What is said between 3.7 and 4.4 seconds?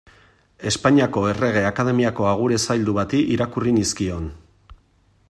nizkion.